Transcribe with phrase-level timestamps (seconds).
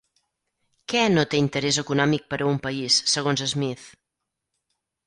[0.93, 3.89] Què no té interès econòmic per a un país segons Smith?